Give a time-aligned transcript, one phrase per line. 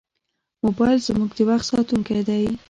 [0.65, 2.43] موبایل زموږ د وخت ساتونکی دی.